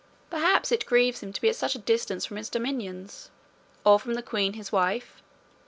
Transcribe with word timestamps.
Perhaps 0.31 0.71
it 0.71 0.87
grieves 0.87 1.19
him 1.21 1.31
to 1.31 1.39
be 1.39 1.47
at 1.47 1.55
such 1.55 1.75
a 1.75 1.77
distance 1.77 2.25
from 2.25 2.37
his 2.37 2.49
dominions, 2.49 3.29
or 3.85 3.99
from 3.99 4.15
the 4.15 4.23
queen 4.23 4.53
his 4.53 4.71
wife? 4.71 5.21